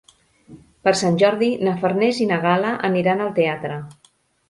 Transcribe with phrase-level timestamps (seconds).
[0.87, 3.83] Per Sant Jordi na Farners i na Gal·la aniran al teatre.